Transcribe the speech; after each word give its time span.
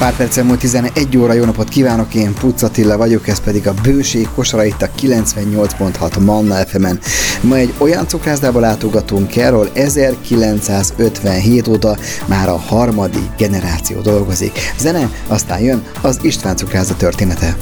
Pár 0.00 0.16
percen 0.16 0.46
múlt 0.46 0.58
11 0.58 1.16
óra, 1.16 1.32
jó 1.32 1.44
napot 1.44 1.68
kívánok, 1.68 2.14
én 2.14 2.34
Puc 2.34 2.62
Attila 2.62 2.96
vagyok, 2.96 3.28
ez 3.28 3.40
pedig 3.40 3.66
a 3.66 3.74
bőség 3.82 4.28
kosara 4.34 4.64
itt 4.64 4.82
a 4.82 4.90
98.6 5.00 6.20
Manna 6.20 6.54
fm 6.54 6.84
-en. 6.84 6.98
Ma 7.40 7.56
egy 7.56 7.74
olyan 7.78 8.08
cukrászdába 8.08 8.60
látogatunk 8.60 9.36
el, 9.36 9.54
ahol 9.54 9.68
1957 9.72 11.68
óta 11.68 11.96
már 12.26 12.48
a 12.48 12.56
harmadik 12.56 13.30
generáció 13.36 14.00
dolgozik. 14.00 14.58
Zene, 14.78 15.10
aztán 15.26 15.60
jön 15.60 15.82
az 16.00 16.18
István 16.22 16.56
cukrászda 16.56 16.96
története. 16.96 17.56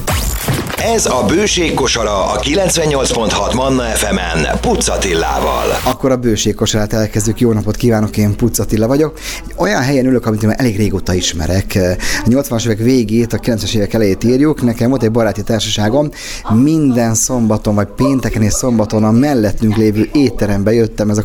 Ez 0.84 1.06
a 1.06 1.24
Bőség 1.28 1.80
a 1.80 2.40
98.6 2.40 3.54
Manna 3.54 3.82
FM-en 3.82 4.58
Pucatillával. 4.60 5.64
Akkor 5.84 6.10
a 6.10 6.16
Bőség 6.16 6.54
kosarát 6.54 6.92
elkezdjük. 6.92 7.40
Jó 7.40 7.52
napot 7.52 7.76
kívánok, 7.76 8.16
én 8.16 8.36
Pucatilla 8.36 8.86
vagyok. 8.86 9.18
Egy 9.46 9.54
olyan 9.56 9.82
helyen 9.82 10.06
ülök, 10.06 10.26
amit 10.26 10.42
én 10.42 10.50
elég 10.50 10.76
régóta 10.76 11.14
ismerek. 11.14 11.78
A 12.24 12.28
80-as 12.28 12.64
évek 12.64 12.78
végét, 12.78 13.32
a 13.32 13.38
90-es 13.38 13.74
évek 13.74 13.94
elejét 13.94 14.24
írjuk. 14.24 14.62
Nekem 14.62 14.88
volt 14.88 15.02
egy 15.02 15.10
baráti 15.10 15.42
társaságom. 15.42 16.10
Minden 16.54 17.14
szombaton, 17.14 17.74
vagy 17.74 17.88
pénteken 17.96 18.42
és 18.42 18.52
szombaton 18.52 19.04
a 19.04 19.10
mellettünk 19.10 19.76
lévő 19.76 20.08
étterembe 20.12 20.72
jöttem. 20.72 21.10
Ez 21.10 21.18
a 21.18 21.24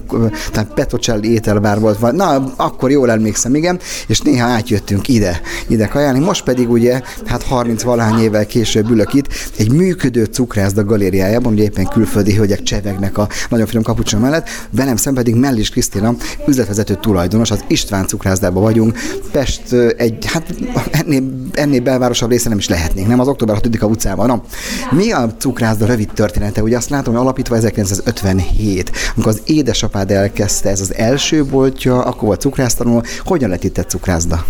tehát 0.51 0.73
Petocelli 0.73 1.31
ételbár 1.31 1.79
volt. 1.79 2.11
Na, 2.11 2.53
akkor 2.55 2.91
jól 2.91 3.11
emlékszem, 3.11 3.55
igen. 3.55 3.79
És 4.07 4.19
néha 4.19 4.47
átjöttünk 4.47 5.07
ide, 5.07 5.41
ide 5.67 5.87
kajálni. 5.87 6.19
Most 6.19 6.43
pedig 6.43 6.69
ugye, 6.69 7.01
hát 7.25 7.43
30 7.43 7.83
valahány 7.83 8.19
évvel 8.19 8.45
később 8.45 8.89
ülök 8.89 9.13
itt, 9.13 9.27
egy 9.57 9.71
működő 9.71 10.23
cukrászda 10.23 10.83
galériájában, 10.83 11.53
ugye 11.53 11.63
éppen 11.63 11.85
külföldi 11.85 12.35
hölgyek 12.35 12.63
csevegnek 12.63 13.17
a 13.17 13.27
nagyon 13.49 13.65
finom 13.65 13.83
kapucson 13.83 14.21
mellett, 14.21 14.49
velem 14.69 14.95
szemben 14.95 15.23
pedig 15.23 15.39
Mellis 15.39 15.69
Krisztina, 15.69 16.15
üzletvezető 16.47 16.97
tulajdonos, 17.01 17.51
az 17.51 17.63
István 17.67 18.07
cukrászdában 18.07 18.63
vagyunk. 18.63 18.97
Pest 19.31 19.73
egy, 19.97 20.25
hát 20.25 20.55
ennél, 20.91 21.23
ennél 21.53 21.81
belvárosabb 21.81 22.29
része 22.29 22.49
nem 22.49 22.57
is 22.57 22.67
lehetnénk, 22.67 23.07
nem 23.07 23.19
az 23.19 23.27
október 23.27 23.55
6 23.55 23.81
a 23.81 23.85
utcában. 23.85 24.27
Na, 24.27 24.43
mi 24.91 25.11
a 25.11 25.35
cukrászda 25.37 25.85
rövid 25.85 26.09
története? 26.13 26.61
Ugye 26.61 26.77
azt 26.77 26.89
látom, 26.89 27.13
hogy 27.13 27.23
alapítva 27.23 27.55
1957, 27.55 28.91
amikor 29.15 29.31
az 29.31 29.41
édesapád 29.45 30.11
elkezdte, 30.11 30.69
ez 30.69 30.81
az 30.81 30.95
első 30.95 31.45
boltja, 31.45 32.01
akkor 32.03 32.27
volt 32.27 32.41
cukrásztanuló. 32.41 33.03
Hogyan 33.25 33.49
lett 33.49 33.63
itt 33.63 33.77
egy 33.77 33.89
cukrászda? 33.89 34.45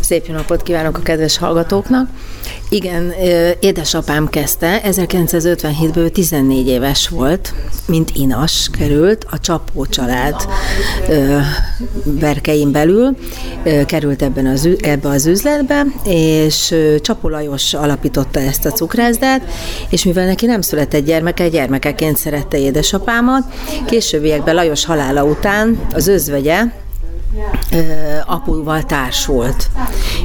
Szép 0.00 0.28
napot 0.28 0.62
kívánok 0.62 0.98
a 0.98 1.00
kedves 1.00 1.38
hallgatóknak. 1.38 2.08
Igen, 2.68 3.12
édesapám 3.60 4.28
kezdte, 4.28 4.80
1957-ből 4.84 6.10
14 6.10 6.66
éves 6.66 7.08
volt, 7.08 7.54
mint 7.86 8.10
inas 8.14 8.70
került, 8.78 9.26
a 9.30 9.38
Csapó 9.38 9.86
család 9.86 10.48
berkein 12.04 12.72
belül 12.72 13.16
került 13.86 14.22
ebben 14.22 14.46
az, 14.46 14.68
ebbe 14.80 15.08
az 15.08 15.26
üzletbe, 15.26 15.86
és 16.04 16.74
Csapó 17.00 17.28
Lajos 17.28 17.74
alapította 17.74 18.40
ezt 18.40 18.64
a 18.64 18.70
cukrászdát, 18.70 19.52
és 19.88 20.04
mivel 20.04 20.26
neki 20.26 20.46
nem 20.46 20.60
született 20.60 21.04
gyermeke, 21.04 21.48
gyermekeként 21.48 22.16
szerette 22.16 22.58
édesapámat, 22.58 23.44
későbbiekben 23.86 24.54
Lajos 24.54 24.84
halála 24.84 25.24
után 25.24 25.80
az 25.94 26.06
özvegye, 26.06 26.62
apuval 28.26 28.82
társult. 28.82 29.68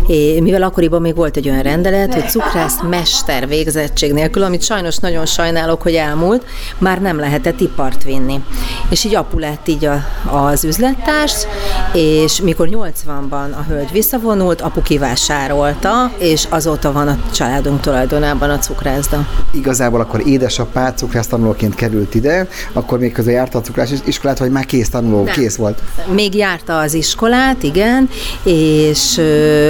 É, 0.07 0.39
mivel 0.39 0.63
akkoriban 0.63 1.01
még 1.01 1.15
volt 1.15 1.37
egy 1.37 1.49
olyan 1.49 1.61
rendelet, 1.61 2.13
hogy 2.13 2.29
cukrász 2.29 2.81
mester 2.89 3.47
végzettség 3.47 4.13
nélkül, 4.13 4.43
amit 4.43 4.63
sajnos 4.63 4.97
nagyon 4.97 5.25
sajnálok, 5.25 5.81
hogy 5.81 5.93
elmúlt, 5.93 6.45
már 6.77 7.01
nem 7.01 7.19
lehetett 7.19 7.59
ipart 7.59 8.03
vinni. 8.03 8.43
És 8.89 9.03
így 9.03 9.15
apu 9.15 9.39
lett 9.39 9.67
így 9.67 9.85
a, 9.85 10.03
az 10.31 10.63
üzlettárs, 10.63 11.45
és 11.93 12.41
mikor 12.41 12.69
80-ban 12.71 13.51
a 13.57 13.63
hölgy 13.67 13.91
visszavonult, 13.91 14.61
apu 14.61 14.81
kivásárolta, 14.81 16.11
és 16.17 16.47
azóta 16.49 16.91
van 16.91 17.07
a 17.07 17.19
családunk 17.33 17.79
tulajdonában 17.79 18.49
a 18.49 18.57
cukrászda. 18.57 19.27
Igazából 19.51 19.99
akkor 19.99 20.27
édesapád 20.27 20.97
cukrásztanulóként 20.97 21.75
került 21.75 22.15
ide, 22.15 22.47
akkor 22.73 22.99
még 22.99 23.11
közben 23.11 23.33
járta 23.33 23.57
a 23.57 23.61
cukrász 23.61 23.93
iskolát, 24.05 24.39
vagy 24.39 24.51
már 24.51 24.65
kész 24.65 24.89
tanuló, 24.89 25.23
nem. 25.23 25.33
kész 25.33 25.55
volt? 25.55 25.81
Még 26.13 26.35
járta 26.35 26.79
az 26.79 26.93
iskolát, 26.95 27.63
igen, 27.63 28.09
és 28.43 29.21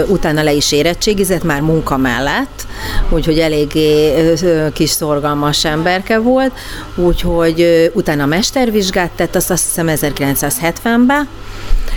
utána 0.08 0.44
le 0.44 0.54
is 0.54 0.72
érettségizett 0.72 1.44
már 1.44 1.62
munka 1.62 1.98
mellett, 1.98 2.68
úgyhogy 3.10 3.40
eléggé 3.40 4.14
kis 4.74 4.90
szorgalmas 4.90 5.66
emberke 5.66 6.20
volt, 6.20 6.52
úgyhogy 6.96 7.92
utána 7.94 8.26
mestervizsgát 8.26 9.12
tett, 9.12 9.36
azt 9.36 9.52
azt 9.52 9.66
hiszem 9.66 9.88
1970-ben, 9.90 11.28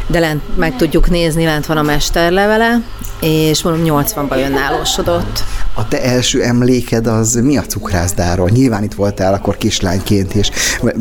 de 0.06 0.18
lent 0.18 0.56
meg 0.56 0.76
tudjuk 0.76 1.10
nézni, 1.10 1.44
lent 1.44 1.66
van 1.66 1.76
a 1.76 1.82
mesterlevele, 1.82 2.82
és 3.20 3.62
mondom 3.62 4.02
80-ban 4.04 4.46
önállósodott. 4.46 5.44
A 5.74 5.88
te 5.88 6.02
első 6.02 6.42
emléked 6.42 7.06
az 7.06 7.34
mi 7.34 7.56
a 7.56 7.62
cukrászdáról? 7.62 8.48
Nyilván 8.48 8.82
itt 8.82 8.94
voltál 8.94 9.34
akkor 9.34 9.56
kislányként, 9.56 10.34
és 10.34 10.50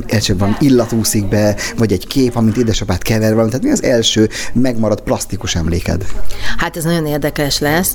esetleg 0.06 0.38
van 0.38 0.58
illat 0.60 0.92
úszik 0.92 1.28
be, 1.28 1.56
vagy 1.78 1.92
egy 1.92 2.08
kép, 2.08 2.36
amit 2.36 2.58
édesapát 2.58 3.02
kever 3.02 3.32
valami. 3.32 3.50
Tehát 3.50 3.66
mi 3.66 3.72
az 3.72 3.84
első 3.84 4.30
megmaradt 4.54 5.02
plastikus 5.02 5.56
emléked? 5.56 6.06
Hát 6.58 6.78
ez 6.78 6.84
nagyon 6.84 7.06
érdekes 7.06 7.60
lesz. 7.60 7.94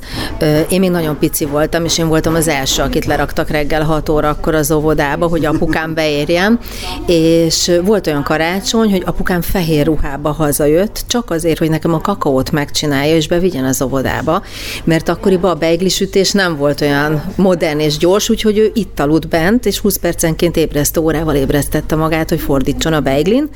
Én 0.69 0.81
még 0.81 0.91
nagyon 0.91 1.19
pici 1.19 1.45
voltam, 1.45 1.85
és 1.85 1.99
én 1.99 2.09
voltam 2.09 2.35
az 2.35 2.49
első, 2.49 2.83
akit 2.83 3.05
leraktak 3.05 3.51
reggel 3.51 3.83
6 3.83 4.09
órakor 4.09 4.55
az 4.55 4.71
óvodába, 4.71 5.27
hogy 5.29 5.45
apukám 5.45 5.95
beérjen, 5.95 6.59
és 7.07 7.73
volt 7.85 8.07
olyan 8.07 8.23
karácsony, 8.23 8.91
hogy 8.91 9.03
apukám 9.07 9.41
fehér 9.41 9.87
ruhába 9.87 10.33
hazajött, 10.33 10.82
csak 11.07 11.31
azért, 11.31 11.59
hogy 11.59 11.71
nekem 11.71 11.95
a 11.95 12.01
kakaót 12.01 12.51
megcsinálja, 12.51 13.17
és 13.17 13.29
bevigyen 13.29 13.65
az 13.65 13.83
óvodába, 13.83 14.43
mert 14.85 15.09
akkoriban 15.09 15.51
a 15.51 15.55
beiglisütés 15.55 16.33
nem 16.33 16.57
volt 16.57 16.81
olyan 16.81 17.23
modern 17.37 17.79
és 17.79 17.97
gyors, 17.97 18.29
úgyhogy 18.29 18.59
ő 18.59 18.71
itt 18.75 19.01
aludt 19.01 19.29
bent, 19.29 19.67
és 19.67 19.79
20 19.79 19.97
percenként 19.97 20.57
ébresztő 20.57 21.01
órával 21.01 21.35
ébresztette 21.35 21.97
magát, 21.97 22.29
hogy 22.29 22.41
fordítson 22.41 22.93
a 22.93 23.01
beiglin, 23.01 23.49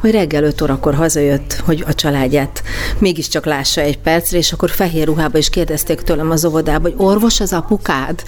hogy 0.00 0.10
reggel 0.10 0.44
5 0.44 0.60
órakor 0.60 0.94
hazajött, 0.94 1.62
hogy 1.64 1.84
a 1.86 1.94
családját 1.94 2.62
mégiscsak 2.98 3.44
lássa 3.44 3.80
egy 3.80 3.98
percre, 3.98 4.38
és 4.38 4.52
akkor 4.52 4.70
fehér 4.70 5.06
ruhába 5.06 5.38
is 5.38 5.48
kérdezték 5.50 6.00
tőlem 6.00 6.30
az 6.30 6.44
óvodába, 6.44 6.82
hogy 6.82 6.94
orvos 6.96 7.40
az 7.40 7.52
apukád? 7.52 8.22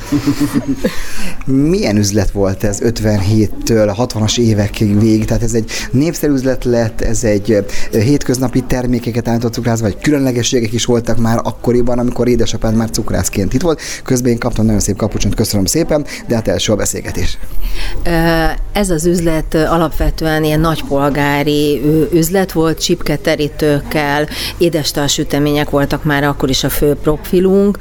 Milyen 1.47 1.97
üzlet 1.97 2.31
volt 2.31 2.65
ez 2.65 2.79
57-től 2.85 3.97
a 3.97 4.07
60-as 4.07 4.39
évekig 4.39 5.01
végig? 5.01 5.25
Tehát 5.25 5.43
ez 5.43 5.55
egy 5.55 5.71
népszerű 5.91 6.33
üzlet 6.33 6.65
lett, 6.65 7.01
ez 7.01 7.25
egy 7.25 7.65
hétköznapi 7.91 8.42
termékeket 8.67 9.29
állított 9.29 9.53
cukrász, 9.53 9.81
vagy 9.81 9.99
különlegességek 9.99 10.73
is 10.73 10.85
voltak 10.85 11.19
már 11.19 11.41
akkoriban, 11.43 11.99
amikor 11.99 12.29
édesapád 12.29 12.75
már 12.75 12.91
cukrászként 12.91 13.55
itt 13.55 13.61
volt. 13.61 13.81
Közben 14.05 14.33
én 14.33 14.39
kaptam 14.39 14.65
nagyon 14.65 14.81
szép 14.81 14.97
kapucsont, 14.97 15.35
köszönöm 15.35 15.65
szépen, 15.65 16.07
de 16.27 16.35
hát 16.35 16.49
első 16.49 16.73
a 16.73 16.77
beszélgetés. 16.77 17.39
Ez 18.73 18.91
az 18.91 19.07
üzlet 19.07 19.55
alapvetően 19.55 20.45
ilyen 20.45 20.61
nagypolgári 20.61 21.81
üzlet 22.13 22.53
volt, 22.53 22.81
csipketerítőkkel, 22.81 24.29
édestal 24.59 25.07
sütemények 25.07 25.71
voltak 25.71 26.05
már 26.05 26.25
akkor 26.25 26.49
is 26.49 26.65
a 26.65 26.69
fő 26.69 26.95
profilunk. 26.95 27.79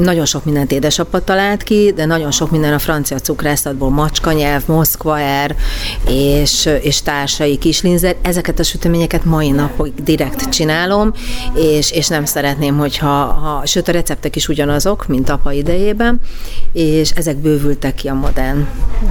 Nagyon 0.00 0.24
sok 0.24 0.44
mindent 0.44 0.72
édesapa 0.72 1.24
talált 1.24 1.62
ki, 1.62 1.92
de 1.96 2.04
nagyon 2.04 2.30
sok 2.30 2.50
minden 2.50 2.72
a 2.72 2.78
francia 2.78 3.18
cukrászatból, 3.18 3.90
macskanyelv, 3.90 4.62
moszkvaer 4.66 5.56
és, 6.08 6.68
és 6.82 7.02
társai 7.02 7.58
kislinzer. 7.58 8.16
Ezeket 8.22 8.58
a 8.58 8.62
süteményeket 8.62 9.24
mai 9.32 9.50
napig 9.50 9.92
direkt 10.02 10.48
csinálom, 10.48 11.12
és, 11.54 11.90
és 11.90 12.08
nem 12.08 12.24
szeretném, 12.24 12.78
hogyha, 12.78 13.08
ha, 13.08 13.66
sőt 13.66 13.88
a 13.88 13.92
receptek 13.92 14.36
is 14.36 14.48
ugyanazok, 14.48 15.06
mint 15.06 15.28
apa 15.28 15.52
idejében, 15.52 16.20
és 16.72 17.10
ezek 17.10 17.36
bővültek 17.36 17.94
ki 17.94 18.08
a 18.08 18.14
modern 18.14 18.66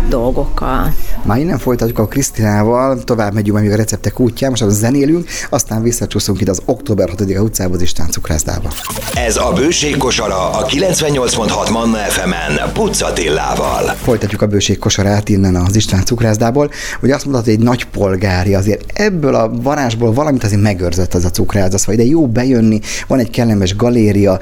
dolgokkal. 0.10 0.94
Már 1.24 1.40
innen 1.40 1.58
folytatjuk 1.58 2.00
a 2.00 2.08
Krisztinával, 2.08 3.04
tovább 3.04 3.34
megyünk 3.34 3.60
még 3.60 3.72
a 3.72 3.76
receptek 3.76 4.20
útján, 4.20 4.50
most 4.50 4.62
az 4.62 4.78
zenélünk, 4.78 5.28
aztán 5.50 5.82
visszacsúszunk 5.82 6.42
ide 6.42 6.52
az 6.52 6.62
október 6.66 7.10
6 7.10 7.22
a 7.22 7.42
utcába 7.42 7.74
az 7.74 7.82
István 7.82 8.12
cukrászdába. 8.12 8.70
Ez 9.14 9.38
a 9.38 9.52
bőség 9.56 9.98
kosara 9.98 10.50
a 10.50 10.66
98.6 10.66 11.72
Manna 11.72 11.98
FM-en 11.98 12.72
Pucatillával. 12.74 13.84
Folytatjuk 13.84 14.42
a 14.42 14.48
bőség 14.48 14.80
kosarát 14.80 15.30
innen 15.30 15.56
az 15.56 15.76
István 15.76 16.06
cukrászdából. 16.06 16.72
Ugye 17.02 17.16
azt 17.16 17.26
mondtad, 17.26 17.46
hogy 17.46 17.54
egy 17.54 17.64
nagy 17.64 17.86
polgári, 17.86 18.56
azért 18.56 18.92
ebből 18.94 19.36
a 19.36 19.50
varázsból 19.50 20.11
valamit 20.14 20.44
azért 20.44 20.62
megőrzött 20.62 21.14
az 21.14 21.26
a 21.26 21.30
cukrász, 21.30 21.80
szóval 21.80 21.96
ide 21.96 22.04
jó 22.04 22.28
bejönni, 22.28 22.80
van 23.08 23.20
egy 23.20 23.30
kellemes 23.30 23.76
galéria, 23.76 24.40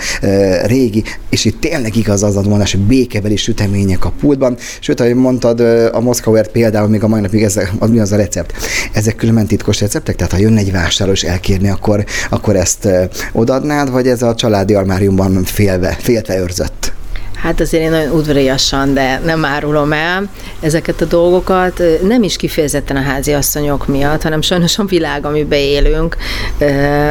régi, 0.65 1.03
és 1.29 1.45
itt 1.45 1.61
tényleg 1.61 1.95
igaz 1.95 2.23
az 2.23 2.35
a 2.35 2.41
mondás, 2.41 2.71
hogy 2.71 2.81
békebeli 2.81 3.35
sütemények 3.35 4.05
a 4.05 4.13
pultban, 4.19 4.57
sőt, 4.79 4.99
ahogy 4.99 5.15
mondtad, 5.15 5.59
a 5.91 5.99
Moszkvért 5.99 6.51
például 6.51 6.87
még 6.87 7.03
a 7.03 7.07
mai 7.07 7.21
napig 7.21 7.43
ez, 7.43 7.59
az 7.79 7.89
mi 7.89 7.99
az 7.99 8.11
a 8.11 8.15
recept. 8.15 8.53
Ezek 8.93 9.15
különben 9.15 9.47
titkos 9.47 9.79
receptek, 9.79 10.15
tehát 10.15 10.31
ha 10.31 10.39
jönne 10.39 10.59
egy 10.59 10.71
vásárló 10.71 11.13
és 11.13 11.23
elkérni, 11.23 11.69
akkor, 11.69 12.05
akkor 12.29 12.55
ezt 12.55 12.87
odaadnád, 13.31 13.91
vagy 13.91 14.07
ez 14.07 14.21
a 14.21 14.35
családi 14.35 14.73
armáriumban 14.73 15.43
félve, 15.43 15.97
féltve 15.99 16.37
őrzött? 16.39 16.88
Hát 17.41 17.59
azért 17.59 17.83
én 17.83 17.89
nagyon 17.89 18.11
udvariasan, 18.11 18.93
de 18.93 19.21
nem 19.25 19.45
árulom 19.45 19.93
el 19.93 20.29
ezeket 20.59 21.01
a 21.01 21.05
dolgokat. 21.05 21.81
Nem 22.03 22.23
is 22.23 22.35
kifejezetten 22.35 22.95
a 22.95 23.01
háziasszonyok 23.01 23.87
miatt, 23.87 24.21
hanem 24.21 24.41
sajnos 24.41 24.79
a 24.79 24.85
világ, 24.85 25.25
amiben 25.25 25.59
élünk, 25.59 26.17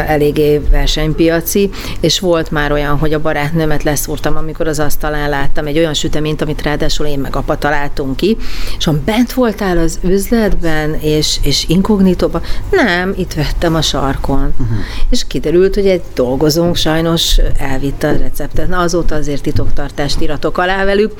eléggé 0.07 0.61
versenypiaci, 0.71 1.71
és 2.01 2.21
volt 2.21 2.51
már 2.51 2.73
olyan, 2.73 2.99
hogy 2.99 3.13
a 3.13 3.21
barátnőmet 3.21 3.83
leszúrtam, 3.83 4.37
amikor 4.37 4.69
az 4.69 4.79
asztalán 4.79 5.29
láttam 5.29 5.67
egy 5.67 5.79
olyan 5.79 5.95
süteményt, 5.95 6.43
amit 6.43 6.63
ráadásul 6.63 7.07
én 7.07 7.19
meg 7.19 7.37
apa 7.37 7.59
találtunk 7.59 8.17
ki, 8.17 8.37
és 8.79 8.91
bent 9.05 9.33
voltál 9.33 9.79
az 9.79 9.99
üzletben, 10.03 10.95
és, 11.01 11.37
és 11.43 11.65
inkognitóban, 11.69 12.43
nem, 12.71 13.15
itt 13.17 13.35
vettem 13.35 13.75
a 13.75 13.83
sarkon. 13.83 14.55
Uh-huh. 14.59 14.77
És 15.11 15.27
kiderült, 15.27 15.75
hogy 15.75 15.87
egy 15.87 16.03
dolgozónk 16.15 16.77
sajnos 16.77 17.41
elvitte 17.59 18.09
a 18.09 18.17
receptet. 18.17 18.69
Na 18.69 18.79
azóta 18.79 19.15
azért 19.15 19.43
titoktartást 19.43 20.18
iratok 20.21 20.59
alá 20.59 20.85
velük, 20.85 21.13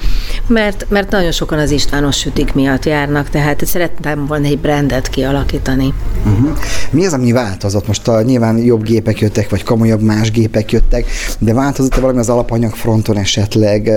mert, 0.49 0.87
mert 0.89 1.11
nagyon 1.11 1.33
sokan 1.33 1.59
az 1.59 1.71
Istvános 1.71 2.17
sütik 2.17 2.55
miatt 2.55 2.85
járnak, 2.85 3.31
tehát 3.31 3.67
szerettem 3.67 4.27
volna 4.27 4.47
egy 4.47 4.59
brandet 4.59 5.09
kialakítani. 5.09 5.95
Uh-huh. 6.25 6.59
Mi 6.91 7.07
az, 7.07 7.13
ami 7.13 7.33
változott? 7.33 7.87
Most 7.87 8.09
a, 8.09 8.23
nyilván 8.23 8.59
jobb 8.59 8.83
gépek 8.83 9.21
jöttek, 9.21 9.51
vagy 9.51 9.63
komolyabb 9.63 10.01
más 10.01 10.31
gépek 10.31 10.73
jöttek, 10.73 11.07
de 11.39 11.55
változott-e 11.55 12.01
valami 12.01 12.19
az 12.19 12.29
alapanyag 12.29 12.75
fronton 12.75 13.17
esetleg, 13.17 13.91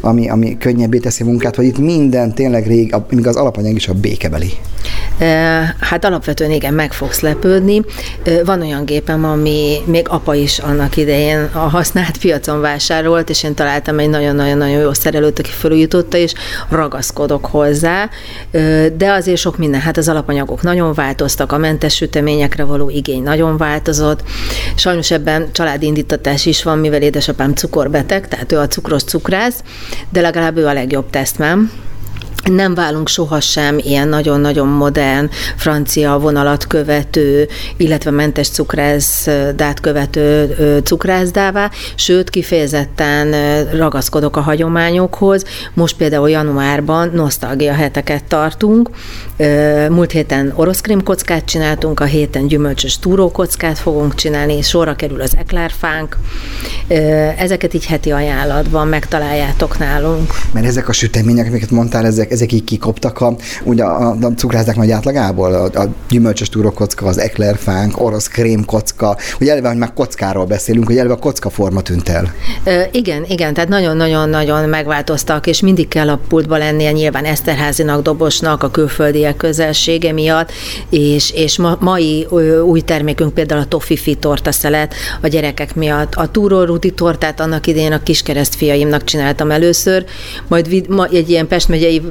ami, 0.00 0.28
ami 0.28 0.58
könnyebbé 0.58 0.98
teszi 0.98 1.22
a 1.22 1.26
munkát, 1.26 1.56
vagy 1.56 1.66
itt 1.66 1.78
minden 1.78 2.34
tényleg 2.34 2.66
rég, 2.66 2.94
még 3.10 3.26
az 3.26 3.36
alapanyag 3.36 3.74
is 3.74 3.88
a 3.88 3.92
békebeli? 3.92 4.52
Hát 5.80 6.04
alapvetően 6.04 6.50
igen, 6.50 6.74
meg 6.74 6.92
fogsz 6.92 7.20
lepődni. 7.20 7.84
Van 8.44 8.60
olyan 8.60 8.84
gépem, 8.84 9.24
ami 9.24 9.76
még 9.84 10.08
apa 10.08 10.34
is 10.34 10.58
annak 10.58 10.96
idején 10.96 11.48
a 11.52 11.58
használt 11.58 12.18
piacon 12.18 12.60
vásárolt, 12.60 13.30
és 13.30 13.42
én 13.42 13.54
találtam 13.54 13.98
egy 13.98 14.08
nagyon-nagyon-nagyon 14.08 14.80
jó 14.80 14.92
szerelőt, 14.92 15.38
aki 15.38 15.50
följutotta, 15.94 16.16
és 16.16 16.34
ragaszkodok 16.68 17.46
hozzá. 17.46 18.10
De 18.96 19.12
azért 19.12 19.40
sok 19.40 19.58
minden, 19.58 19.80
hát 19.80 19.96
az 19.96 20.08
alapanyagok 20.08 20.62
nagyon 20.62 20.94
változtak, 20.94 21.52
a 21.52 21.58
mentes 21.58 21.94
süteményekre 21.94 22.64
való 22.64 22.90
igény 22.90 23.22
nagyon 23.22 23.56
változott. 23.56 24.22
Sajnos 24.74 25.10
ebben 25.10 25.52
családindítatás 25.52 26.46
is 26.46 26.62
van, 26.62 26.78
mivel 26.78 27.02
édesapám 27.02 27.54
cukorbeteg, 27.54 28.28
tehát 28.28 28.52
ő 28.52 28.58
a 28.58 28.66
cukros 28.66 29.02
cukrász, 29.04 29.62
de 30.10 30.20
legalább 30.20 30.56
ő 30.56 30.66
a 30.66 30.72
legjobb 30.72 31.10
tesztmem 31.10 31.70
nem 32.50 32.74
válunk 32.74 33.08
sohasem 33.08 33.78
ilyen 33.78 34.08
nagyon-nagyon 34.08 34.68
modern 34.68 35.30
francia 35.56 36.18
vonalat 36.18 36.66
követő, 36.66 37.48
illetve 37.76 38.10
mentes 38.10 38.48
cukrászdát 38.48 39.80
követő 39.80 40.54
cukrászdává, 40.84 41.70
sőt 41.94 42.30
kifejezetten 42.30 43.34
ragaszkodok 43.76 44.36
a 44.36 44.40
hagyományokhoz. 44.40 45.44
Most 45.74 45.96
például 45.96 46.30
januárban 46.30 47.10
nosztalgia 47.14 47.72
heteket 47.72 48.24
tartunk. 48.24 48.90
Múlt 49.88 50.10
héten 50.10 50.52
orosz 50.56 50.80
krémkockát 50.80 51.44
csináltunk, 51.44 52.00
a 52.00 52.04
héten 52.04 52.46
gyümölcsös 52.46 52.98
túrókockát 52.98 53.78
fogunk 53.78 54.14
csinálni, 54.14 54.62
sorra 54.62 54.94
kerül 54.94 55.20
az 55.20 55.36
eklárfánk. 55.38 56.16
Ezeket 57.38 57.74
így 57.74 57.86
heti 57.86 58.10
ajánlatban 58.10 58.88
megtaláljátok 58.88 59.78
nálunk. 59.78 60.32
Mert 60.52 60.66
ezek 60.66 60.88
a 60.88 60.92
sütemények, 60.92 61.46
amiket 61.46 61.70
mondtál, 61.70 62.06
ezek 62.06 62.30
ezek 62.34 62.52
így 62.52 62.64
kikoptak 62.64 63.20
a, 63.20 63.36
ugye 63.64 63.84
a, 63.84 64.10
a 64.10 64.32
cukrázdák 64.36 64.76
nagy 64.76 64.90
átlagából, 64.90 65.54
a, 65.54 65.80
a 65.80 65.88
gyümölcsös 66.10 66.48
túrokocka, 66.48 67.06
az 67.06 67.18
eklerfánk, 67.18 68.00
orosz 68.00 68.28
krémkocka, 68.28 69.16
hogy 69.38 69.48
eleve, 69.48 69.68
hogy 69.68 69.78
már 69.78 69.92
kockáról 69.92 70.44
beszélünk, 70.44 70.86
hogy 70.86 70.98
eleve 70.98 71.14
a 71.14 71.18
kocka 71.18 71.50
forma 71.50 71.80
tűnt 71.80 72.08
el. 72.08 72.32
E, 72.64 72.88
igen, 72.92 73.24
igen, 73.28 73.54
tehát 73.54 73.68
nagyon-nagyon-nagyon 73.68 74.68
megváltoztak, 74.68 75.46
és 75.46 75.60
mindig 75.60 75.88
kell 75.88 76.08
a 76.08 76.20
pultba 76.28 76.56
lennie 76.56 76.92
nyilván 76.92 77.24
Eszterházinak, 77.24 78.02
Dobosnak, 78.02 78.62
a 78.62 78.70
külföldiek 78.70 79.36
közelsége 79.36 80.12
miatt, 80.12 80.52
és, 80.90 81.30
és 81.30 81.58
ma, 81.58 81.76
mai 81.80 82.26
új 82.64 82.80
termékünk 82.80 83.34
például 83.34 83.60
a 83.60 83.66
Tofifi 83.66 84.14
tortaszelet 84.14 84.94
a 85.20 85.28
gyerekek 85.28 85.74
miatt. 85.74 86.14
A 86.14 86.30
Túró 86.30 86.62
Rudi 86.64 86.90
tortát 86.90 87.40
annak 87.40 87.66
idején 87.66 87.92
a 87.92 88.02
kiskereszt 88.02 88.54
fiaimnak 88.54 89.04
csináltam 89.04 89.50
először, 89.50 90.04
majd 90.48 90.88
ma 90.88 91.06
egy 91.06 91.30
ilyen 91.30 91.46
Pest 91.46 91.68
megyei 91.68 92.02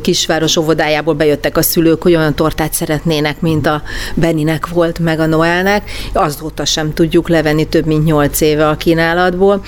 kisváros 0.00 0.56
óvodájából 0.56 1.14
bejöttek 1.14 1.56
a 1.56 1.62
szülők, 1.62 2.02
hogy 2.02 2.14
olyan 2.14 2.34
tortát 2.34 2.72
szeretnének, 2.72 3.40
mint 3.40 3.66
a 3.66 3.82
Beninek 4.14 4.68
volt, 4.68 4.98
meg 4.98 5.20
a 5.20 5.26
Noelnek. 5.26 5.90
Azóta 6.12 6.64
sem 6.64 6.92
tudjuk 6.92 7.28
levenni 7.28 7.64
több 7.64 7.86
mint 7.86 8.04
nyolc 8.04 8.40
éve 8.40 8.68
a 8.68 8.76
kínálatból. 8.76 9.64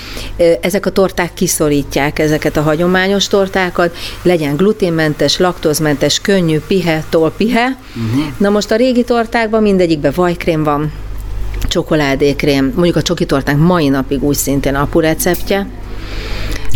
Ezek 0.60 0.86
a 0.86 0.90
torták 0.90 1.34
kiszorítják 1.34 2.18
ezeket 2.18 2.56
a 2.56 2.62
hagyományos 2.62 3.28
tortákat, 3.28 3.96
legyen 4.22 4.56
gluténmentes, 4.56 5.38
laktózmentes, 5.38 6.20
könnyű, 6.20 6.58
pihe, 6.66 7.04
tolpihe. 7.08 7.66
Uh-huh. 7.66 8.24
Na 8.38 8.48
most 8.48 8.70
a 8.70 8.76
régi 8.76 9.04
tortákban 9.04 9.62
mindegyikben 9.62 10.12
vajkrém 10.14 10.64
van, 10.64 10.92
csokoládékrém, 11.68 12.72
mondjuk 12.74 12.96
a 12.96 13.02
csoki 13.02 13.24
tortánk 13.24 13.66
mai 13.66 13.88
napig 13.88 14.22
úgy 14.22 14.36
szintén 14.36 14.74
apu 14.74 15.00
receptje, 15.00 15.66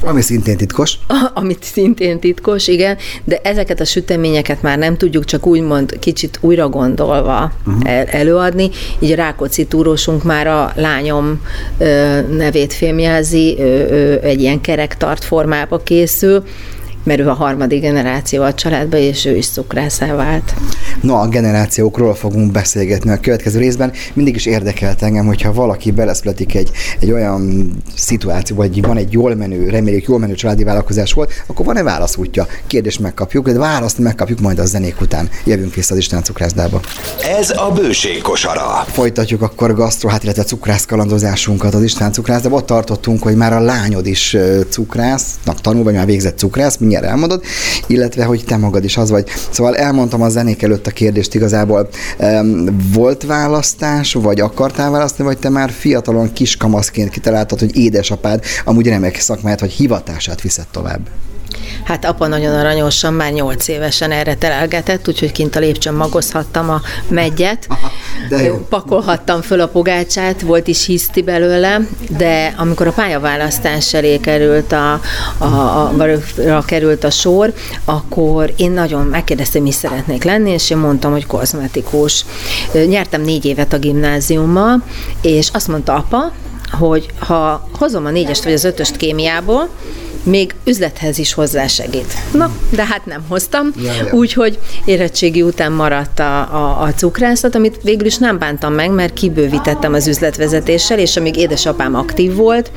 ami 0.05 0.21
szintén 0.21 0.57
titkos. 0.57 0.99
Amit 1.35 1.63
szintén 1.63 2.21
titkos, 2.21 2.69
igen, 2.69 2.97
de 3.25 3.41
ezeket 3.43 3.81
a 3.81 3.85
süteményeket 3.85 4.63
már 4.63 4.79
nem 4.79 4.97
tudjuk 4.97 5.25
csak 5.25 5.47
úgymond 5.47 5.99
kicsit 5.99 6.39
újra 6.41 6.69
gondolva 6.69 7.53
uh-huh. 7.67 8.05
előadni. 8.07 8.71
Így 8.99 9.15
Rákóczi 9.15 9.67
túrósunk 9.67 10.23
már 10.23 10.47
a 10.47 10.73
lányom 10.75 11.41
ö, 11.79 12.21
nevét 12.37 12.73
fémjelzi, 12.73 13.57
ö, 13.59 13.63
ö, 13.63 14.15
egy 14.23 14.41
ilyen 14.41 14.61
kerek 14.61 14.97
tart 14.97 15.25
formába 15.25 15.79
készül, 15.79 16.45
mert 17.05 17.21
ő 17.21 17.29
a 17.29 17.33
harmadik 17.33 17.81
generáció 17.81 18.43
a 18.43 18.55
családban, 18.55 19.01
és 19.01 19.25
ő 19.25 19.37
is 19.37 19.49
cukrászá 19.49 20.15
vált. 20.15 20.55
No, 21.01 21.15
a 21.15 21.29
generációkról 21.29 22.15
fogunk 22.15 22.53
beszélgetni 22.53 23.11
a 23.11 23.21
következő 23.21 23.59
részben. 23.59 23.93
Mindig 24.13 24.35
is 24.35 24.47
érdekelt 24.47 25.03
engem, 25.03 25.27
hogyha 25.27 25.53
valaki 25.53 25.91
beleszületik 25.91 26.55
egy, 26.55 26.71
egy 27.01 27.11
olyan 27.11 27.73
szituáció, 27.97 28.57
vagy 28.57 28.83
van 28.83 28.97
egy 28.97 29.13
jól 29.13 29.35
menő, 29.35 29.69
reméljük 29.69 30.05
jól 30.05 30.19
menő 30.19 30.35
családi 30.35 30.65
vállalkozás 30.65 31.13
volt, 31.13 31.33
akkor 31.47 31.67
van-e 31.67 31.83
válaszútja? 31.83 32.47
Kérdést 32.67 33.01
megkapjuk, 33.01 33.49
de 33.49 33.59
választ 33.59 33.99
megkapjuk 33.99 34.41
majd 34.41 34.59
a 34.59 34.65
zenék 34.65 35.01
után. 35.01 35.29
Jövünk 35.45 35.75
vissza 35.75 35.93
az 35.93 36.01
Isten 36.01 36.23
cukrászdába. 36.23 36.81
Ez 37.39 37.51
a 37.51 37.73
bőség 37.75 38.23
kosara. 38.23 38.85
Folytatjuk 38.87 39.43
akkor 39.43 39.75
gasztro, 39.75 40.09
hát 40.09 40.23
illetve 40.23 40.43
cukrász 40.43 40.85
kalandozásунkat 40.85 41.75
az 41.75 41.83
Isten 41.83 42.13
cukrászdába. 42.13 42.57
Ott 42.57 42.67
tartottunk, 42.67 43.23
hogy 43.23 43.37
már 43.37 43.53
a 43.53 43.61
lányod 43.61 44.07
is 44.07 44.37
cukrásznak 44.69 45.61
tanul, 45.61 45.83
vagy 45.83 45.95
már 45.95 46.07
végzett 46.07 46.39
cukrász, 46.39 46.77
mindjárt 46.95 47.15
elmondod, 47.15 47.45
illetve 47.87 48.25
hogy 48.25 48.45
te 48.45 48.57
magad 48.57 48.85
is 48.85 48.97
az 48.97 49.11
vagy. 49.11 49.29
Szóval 49.51 49.77
elmondtam 49.77 50.23
a 50.23 50.29
zenék 50.29 50.63
előtt 50.63 50.87
a 50.87 50.91
kérdést 50.91 51.35
igazából. 51.35 51.89
Volt 52.93 53.23
választás, 53.23 54.13
vagy 54.13 54.41
akartál 54.41 54.91
választani, 54.91 55.29
vagy 55.29 55.39
te 55.39 55.49
már 55.49 55.71
fiatalon 55.71 56.33
kiskamaszként 56.33 57.11
kitaláltad, 57.11 57.59
hogy 57.59 57.77
édesapád 57.77 58.45
amúgy 58.65 58.87
remek 58.87 59.21
szakmáját, 59.21 59.61
vagy 59.61 59.73
hivatását 59.73 60.41
viszed 60.41 60.67
tovább? 60.71 61.01
Hát 61.85 62.05
apa 62.05 62.27
nagyon 62.27 62.55
aranyosan, 62.55 63.15
már 63.15 63.33
nyolc 63.33 63.69
évesen 63.69 64.11
erre 64.11 64.35
telelgetett, 64.35 65.09
úgyhogy 65.09 65.33
kint 65.33 65.57
a 65.57 65.61
lépcsőn 65.61 65.95
magozhattam 65.95 66.71
a 66.71 66.81
megyet, 67.09 67.67
de 68.29 68.43
jó. 68.43 68.67
pakolhattam 68.69 69.43
föl 69.43 69.61
a 69.61 69.69
pogácsát, 69.69 70.41
volt 70.41 70.67
is 70.67 70.87
hiszti 70.87 71.23
belőle, 71.23 71.81
de 72.09 72.55
amikor 72.57 72.87
a 72.87 72.93
pályaválasztás 72.93 73.95
elé 73.95 74.17
került 74.17 74.73
a, 74.73 75.01
a, 75.39 75.45
a, 75.45 75.91
a, 76.57 76.63
került 76.65 77.05
a 77.05 77.11
sor, 77.11 77.53
akkor 77.85 78.53
én 78.57 78.71
nagyon 78.71 79.07
megkérdeztem, 79.07 79.63
mi 79.63 79.73
szeretnék 79.73 80.25
lenni, 80.25 80.51
és 80.51 80.71
én 80.71 80.77
mondtam, 80.77 81.13
hogy 81.13 81.27
kozmetikus. 81.27 82.25
Nyertem 82.87 83.21
négy 83.21 83.45
évet 83.45 83.73
a 83.73 83.79
gimnáziummal, 83.79 84.83
és 85.23 85.49
azt 85.53 85.69
mondta 85.69 85.95
apa, 85.95 86.33
hogy 86.71 87.07
ha 87.19 87.69
hozom 87.79 88.07
a 88.07 88.11
négyest 88.11 88.45
vagy 88.45 88.53
az 88.53 88.65
ötöst 88.65 88.97
kémiából, 88.97 89.69
még 90.25 90.55
üzlethez 90.65 91.19
is 91.19 91.33
hozzásegít. 91.33 92.15
Na, 92.33 92.51
de 92.71 92.85
hát 92.85 93.07
nem 93.07 93.25
hoztam, 93.29 93.73
úgyhogy 94.11 94.59
érettségi 94.85 95.43
után 95.43 95.73
maradt 95.73 96.19
a, 96.19 96.39
a, 96.39 96.83
a 96.83 96.93
cukrászat, 96.95 97.55
amit 97.55 97.83
végül 97.83 98.07
is 98.07 98.17
nem 98.17 98.39
bántam 98.39 98.73
meg, 98.73 98.91
mert 98.91 99.13
kibővítettem 99.13 99.93
az 99.93 100.07
üzletvezetéssel, 100.07 100.99
és 100.99 101.17
amíg 101.17 101.37
édesapám 101.37 101.95
aktív 101.95 102.35
volt, 102.35 102.71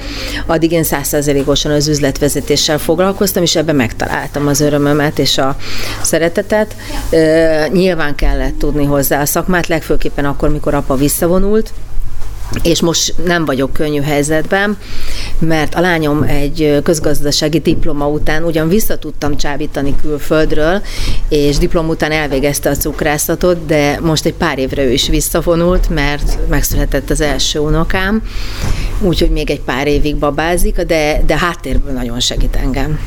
addig 0.45 0.71
én 0.71 0.83
százszerzelékosan 0.83 1.71
az 1.71 1.87
üzletvezetéssel 1.87 2.77
foglalkoztam, 2.77 3.43
és 3.43 3.55
ebben 3.55 3.75
megtaláltam 3.75 4.47
az 4.47 4.59
örömömet 4.59 5.19
és 5.19 5.37
a 5.37 5.55
szeretetet. 6.01 6.75
E, 7.09 7.67
nyilván 7.67 8.15
kellett 8.15 8.57
tudni 8.57 8.85
hozzá 8.85 9.21
a 9.21 9.25
szakmát, 9.25 9.67
legfőképpen 9.67 10.25
akkor, 10.25 10.49
mikor 10.49 10.73
apa 10.73 10.95
visszavonult, 10.95 11.73
és 12.63 12.81
most 12.81 13.13
nem 13.25 13.45
vagyok 13.45 13.73
könnyű 13.73 14.01
helyzetben, 14.01 14.77
mert 15.39 15.75
a 15.75 15.79
lányom 15.79 16.23
egy 16.23 16.79
közgazdasági 16.83 17.59
diploma 17.59 18.07
után 18.07 18.43
ugyan 18.43 18.67
vissza 18.67 18.97
tudtam 18.97 19.37
csábítani 19.37 19.95
külföldről, 20.01 20.81
és 21.29 21.57
diplom 21.57 21.87
után 21.87 22.11
elvégezte 22.11 22.69
a 22.69 22.75
cukrászatot, 22.75 23.65
de 23.65 23.99
most 24.01 24.25
egy 24.25 24.33
pár 24.33 24.59
évre 24.59 24.83
ő 24.83 24.91
is 24.91 25.07
visszavonult, 25.07 25.89
mert 25.89 26.37
megszületett 26.49 27.09
az 27.09 27.21
első 27.21 27.59
unokám, 27.59 28.21
úgyhogy 29.01 29.29
még 29.29 29.49
egy 29.49 29.61
pár 29.61 29.87
évig 29.87 30.15
babázik, 30.15 30.81
de, 30.81 31.21
de 31.25 31.37
háttérből 31.37 31.91
nagyon 31.91 32.19
segít 32.19 32.55
engem. 32.55 32.99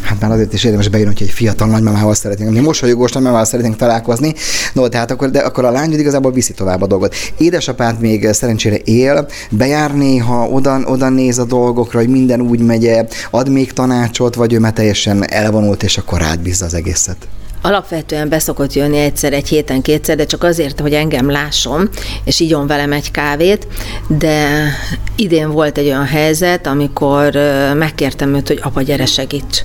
Hát 0.00 0.20
már 0.20 0.30
azért 0.30 0.52
is 0.52 0.64
érdemes 0.64 0.88
bejönni, 0.88 1.12
hogy 1.12 1.22
egy 1.22 1.32
fiatal 1.34 1.68
nagymamával 1.68 2.14
szeretnénk, 2.14 2.52
mi 2.52 2.60
mosolyogós 2.60 3.12
nagymamával 3.12 3.44
szeretnénk 3.44 3.76
találkozni, 3.76 4.34
no, 4.72 4.88
tehát 4.88 5.10
akkor, 5.10 5.30
de 5.30 5.38
akkor 5.38 5.64
a 5.64 5.70
lány 5.70 5.92
igazából 5.92 6.32
viszi 6.32 6.52
tovább 6.52 6.82
a 6.82 6.86
dolgot. 6.86 7.14
Édesapád 7.38 8.00
még 8.00 8.32
szerencsére 8.32 8.76
él, 8.76 9.28
bejár 9.50 9.94
néha, 9.94 10.48
oda, 10.48 10.80
oda 10.84 11.08
néz 11.08 11.38
a 11.38 11.44
dolgokra, 11.44 11.98
hogy 11.98 12.08
minden 12.08 12.40
úgy 12.40 12.60
megy 12.60 12.90
ad 13.30 13.48
még 13.48 13.72
tanácsot, 13.72 14.34
vagy 14.34 14.52
ő 14.52 14.58
már 14.58 14.72
teljesen 14.72 15.30
elvonult, 15.30 15.82
és 15.82 15.98
akkor 15.98 16.20
rád 16.20 16.40
bízza 16.40 16.64
az 16.64 16.74
egészet? 16.74 17.16
Alapvetően 17.62 18.28
beszokott 18.28 18.72
jönni 18.72 18.98
egyszer 18.98 19.32
egy 19.32 19.48
héten, 19.48 19.82
kétszer, 19.82 20.16
de 20.16 20.26
csak 20.26 20.44
azért, 20.44 20.80
hogy 20.80 20.92
engem 20.92 21.30
lásson, 21.30 21.88
és 22.24 22.40
igyon 22.40 22.66
velem 22.66 22.92
egy 22.92 23.10
kávét, 23.10 23.66
de 24.08 24.68
idén 25.16 25.50
volt 25.50 25.78
egy 25.78 25.86
olyan 25.86 26.06
helyzet, 26.06 26.66
amikor 26.66 27.32
megkértem 27.74 28.34
őt, 28.34 28.48
hogy 28.48 28.60
apa, 28.62 28.82
gyere 28.82 29.06
segíts 29.06 29.62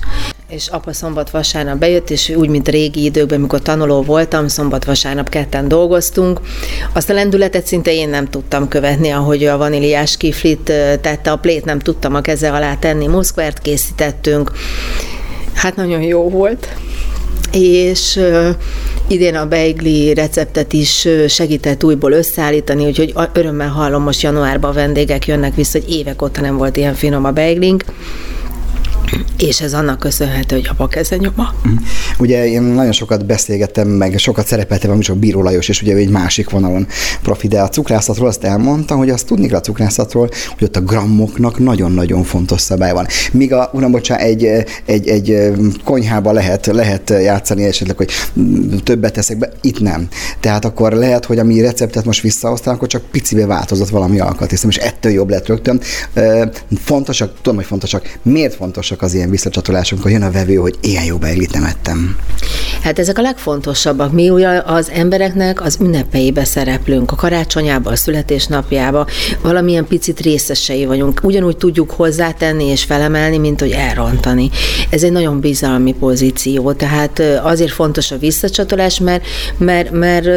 és 0.48 0.68
apa 0.68 0.92
szombat-vasárnap 0.92 1.78
bejött, 1.78 2.10
és 2.10 2.28
úgy, 2.28 2.48
mint 2.48 2.68
régi 2.68 3.04
időkben, 3.04 3.38
amikor 3.38 3.62
tanuló 3.62 4.02
voltam, 4.02 4.48
szombat-vasárnap 4.48 5.28
ketten 5.28 5.68
dolgoztunk. 5.68 6.40
Azt 6.92 7.10
a 7.10 7.12
lendületet 7.12 7.66
szinte 7.66 7.92
én 7.92 8.08
nem 8.08 8.28
tudtam 8.28 8.68
követni, 8.68 9.10
ahogy 9.10 9.44
a 9.44 9.56
vaníliás 9.56 10.16
kiflit 10.16 10.72
tette 11.00 11.30
a 11.30 11.36
plét, 11.36 11.64
nem 11.64 11.78
tudtam 11.78 12.14
a 12.14 12.20
keze 12.20 12.52
alá 12.52 12.74
tenni. 12.74 13.06
Moszkvert 13.06 13.58
készítettünk. 13.58 14.52
Hát 15.54 15.76
nagyon 15.76 16.02
jó 16.02 16.30
volt 16.30 16.68
és 17.54 18.20
idén 19.08 19.34
a 19.34 19.46
beigli 19.46 20.14
receptet 20.14 20.72
is 20.72 21.08
segített 21.28 21.84
újból 21.84 22.12
összeállítani, 22.12 22.86
úgyhogy 22.86 23.14
örömmel 23.32 23.68
hallom, 23.68 24.02
most 24.02 24.22
januárban 24.22 24.72
vendégek 24.72 25.26
jönnek 25.26 25.54
vissza, 25.54 25.78
hogy 25.78 25.94
évek 25.94 26.22
óta 26.22 26.40
nem 26.40 26.56
volt 26.56 26.76
ilyen 26.76 26.94
finom 26.94 27.24
a 27.24 27.30
beiglink 27.30 27.84
és 29.38 29.60
ez 29.60 29.74
annak 29.74 29.98
köszönhető, 29.98 30.56
hogy 30.56 30.68
apa 30.70 30.88
keze 30.88 31.16
nyoma. 31.16 31.54
Mhm. 31.62 31.74
Ugye 32.18 32.46
én 32.46 32.62
nagyon 32.62 32.92
sokat 32.92 33.26
beszélgettem, 33.26 33.88
meg 33.88 34.18
sokat 34.18 34.46
szerepeltem 34.46 34.90
a 34.90 34.94
műsor 34.94 35.16
Bíró 35.16 35.42
Lajos, 35.42 35.68
és 35.68 35.82
ugye 35.82 35.94
egy 35.94 36.08
másik 36.08 36.50
vonalon 36.50 36.86
profi, 37.22 37.48
de 37.48 37.60
a 37.60 37.68
cukrászatról 37.68 38.28
azt 38.28 38.44
elmondta, 38.44 38.94
hogy 38.94 39.10
azt 39.10 39.26
tudni 39.26 39.46
kell 39.46 39.58
a 39.58 39.60
cukrászatról, 39.60 40.28
hogy 40.58 40.64
ott 40.64 40.76
a 40.76 40.80
grammoknak 40.80 41.58
nagyon-nagyon 41.58 42.24
fontos 42.24 42.60
szabály 42.60 42.92
van. 42.92 43.06
Míg 43.32 43.52
a, 43.52 43.70
uram, 43.72 43.90
bocsán, 43.90 44.18
egy, 44.18 44.44
egy, 44.84 45.08
egy 45.08 45.52
konyhába 45.84 46.32
lehet, 46.32 46.66
lehet 46.66 47.10
játszani 47.10 47.64
esetleg, 47.64 47.96
hogy 47.96 48.10
többet 48.82 49.12
teszek 49.12 49.38
be, 49.38 49.52
itt 49.60 49.80
nem. 49.80 50.08
Tehát 50.40 50.64
akkor 50.64 50.92
lehet, 50.92 51.24
hogy 51.24 51.38
ami 51.38 51.60
receptet 51.60 52.04
most 52.04 52.20
visszahoztam, 52.20 52.74
akkor 52.74 52.88
csak 52.88 53.02
picibe 53.10 53.46
változott 53.46 53.88
valami 53.88 54.20
alkatrészem, 54.20 54.68
és 54.68 54.76
ettől 54.76 55.12
jobb 55.12 55.30
lett 55.30 55.46
rögtön. 55.46 55.80
Fontosak, 56.84 57.32
tudom, 57.42 57.56
hogy 57.56 57.66
fontosak. 57.66 58.18
Miért 58.22 58.54
fontosak 58.54 59.02
az 59.04 59.14
ilyen 59.14 59.30
visszacsatolások, 59.30 59.92
amikor 59.92 60.10
jön 60.10 60.28
a 60.28 60.30
vevő, 60.30 60.54
hogy 60.54 60.74
ilyen 60.80 61.04
jó 61.04 61.16
beiglit 61.16 61.52
nem 61.52 61.64
ettem? 61.64 62.16
Hát 62.82 62.98
ezek 62.98 63.18
a 63.18 63.22
legfontosabbak. 63.22 64.12
Mi 64.12 64.30
ugye 64.30 64.48
az 64.48 64.90
embereknek 64.90 65.62
az 65.62 65.78
ünnepeibe 65.80 66.44
szereplünk, 66.44 67.10
a 67.10 67.14
karácsonyába, 67.14 67.90
a 67.90 67.96
születésnapjába, 67.96 69.06
valamilyen 69.42 69.86
picit 69.86 70.20
részesei 70.20 70.84
vagyunk. 70.84 71.20
Ugyanúgy 71.22 71.56
tudjuk 71.56 71.90
hozzátenni 71.90 72.64
és 72.64 72.84
felemelni, 72.84 73.38
mint 73.38 73.60
hogy 73.60 73.70
elrontani. 73.70 74.50
Ez 74.90 75.02
egy 75.02 75.12
nagyon 75.12 75.40
bizalmi 75.40 75.94
pozíció, 75.94 76.72
tehát 76.72 77.22
azért 77.42 77.72
fontos 77.72 78.10
a 78.10 78.18
visszacsatolás, 78.18 78.98
mert, 79.00 79.24
mert, 79.58 79.90
mert 79.90 80.28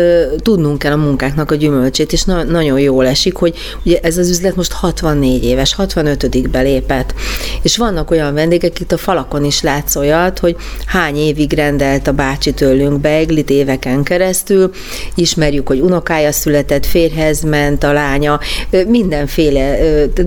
tudnunk 0.42 0.80
kell 0.80 0.92
a 0.92 0.98
munkáknak 0.98 1.52
a 1.52 1.56
gyümölcsét, 1.56 2.14
és 2.14 2.24
na- 2.24 2.44
nagyon 2.44 2.80
jól 2.80 3.08
esik, 3.08 3.36
hogy 3.36 3.56
ugye 3.84 4.00
ez 4.00 4.18
az 4.18 4.30
üzlet 4.30 4.56
most 4.56 4.72
64 4.72 5.44
éves, 5.44 5.74
65 5.74 6.50
belépett, 6.50 7.14
és 7.62 7.78
vannak 7.78 8.12
olyan 8.12 8.34
vendégek, 8.48 8.80
itt 8.80 8.92
a 8.92 8.98
falakon 8.98 9.44
is 9.46 9.62
látsz 9.62 9.96
olyat, 9.96 10.39
hogy 10.39 10.56
hány 10.86 11.16
évig 11.16 11.54
rendelt 11.54 12.08
a 12.08 12.12
bácsi 12.12 12.54
tőlünk 12.54 13.00
beiglit 13.00 13.50
éveken 13.50 14.04
keresztül, 14.04 14.72
ismerjük, 15.16 15.68
hogy 15.68 15.80
unokája 15.80 16.32
született, 16.32 16.86
férhez 16.86 17.42
ment 17.42 17.84
a 17.84 17.94
lánya, 17.94 18.39
mindenféle, 18.88 19.77